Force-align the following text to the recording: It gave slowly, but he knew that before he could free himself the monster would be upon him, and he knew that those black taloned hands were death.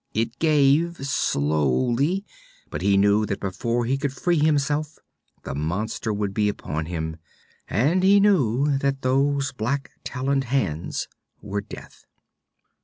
It 0.15 0.39
gave 0.39 0.97
slowly, 1.05 2.25
but 2.71 2.81
he 2.81 2.97
knew 2.97 3.23
that 3.27 3.39
before 3.39 3.85
he 3.85 3.99
could 3.99 4.11
free 4.11 4.39
himself 4.39 4.97
the 5.43 5.53
monster 5.53 6.11
would 6.11 6.33
be 6.33 6.49
upon 6.49 6.87
him, 6.87 7.17
and 7.67 8.01
he 8.01 8.19
knew 8.19 8.79
that 8.79 9.03
those 9.03 9.51
black 9.51 9.91
taloned 10.03 10.45
hands 10.45 11.07
were 11.39 11.61
death. 11.61 12.05